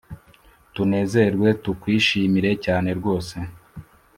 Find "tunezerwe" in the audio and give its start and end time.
0.73-1.47